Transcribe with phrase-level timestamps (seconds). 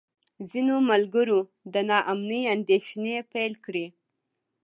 [0.49, 1.39] ځینو ملګرو
[1.73, 3.85] د نا امنۍ اندېښنې پیل کړې.